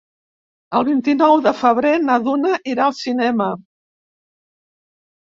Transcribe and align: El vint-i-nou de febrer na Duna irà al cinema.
El 0.77 0.85
vint-i-nou 0.85 1.41
de 1.47 1.51
febrer 1.57 1.91
na 2.05 2.15
Duna 2.27 2.53
irà 2.71 2.87
al 2.87 2.95
cinema. 3.01 3.49